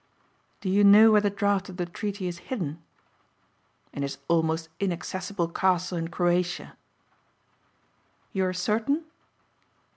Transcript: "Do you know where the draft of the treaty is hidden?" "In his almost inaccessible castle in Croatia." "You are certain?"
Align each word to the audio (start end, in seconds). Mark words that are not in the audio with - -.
"Do 0.61 0.69
you 0.71 0.83
know 0.83 1.11
where 1.11 1.21
the 1.21 1.29
draft 1.29 1.69
of 1.69 1.77
the 1.77 1.85
treaty 1.85 2.25
is 2.27 2.39
hidden?" 2.49 2.81
"In 3.93 4.01
his 4.01 4.17
almost 4.27 4.67
inaccessible 4.79 5.49
castle 5.49 5.95
in 5.95 6.07
Croatia." 6.07 6.75
"You 8.31 8.45
are 8.45 8.53
certain?" 8.53 9.05